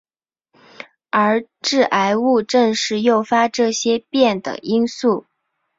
[1.11, 5.27] 而致癌物正是诱发这些变的因素。